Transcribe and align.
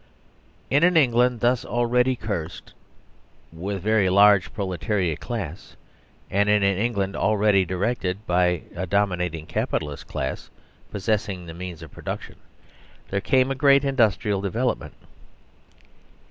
In 0.71 0.83
an 0.83 0.97
England 0.97 1.41
thus 1.41 1.63
already 1.63 2.15
cursed 2.15 2.73
with 3.53 3.75
a 3.77 3.79
very 3.81 4.05
68 4.05 4.07
THE 4.09 4.09
DISTRIBUTIVE 4.09 4.09
FAILED 4.09 4.15
large 4.15 4.53
proletariat 4.55 5.19
class, 5.19 5.75
and 6.31 6.49
in 6.49 6.63
an 6.63 6.77
[England 6.79 7.15
already 7.15 7.65
directed 7.65 8.25
by 8.25 8.63
a 8.75 8.87
dominating 8.87 9.45
Capitalist 9.45 10.07
class, 10.07 10.49
possessing 10.89 11.45
the 11.45 11.53
means 11.53 11.83
of 11.83 11.91
production, 11.91 12.37
there 13.11 13.21
came 13.21 13.51
a 13.51 13.53
great 13.53 13.85
indus 13.85 14.17
trial 14.17 14.41
development. 14.41 14.95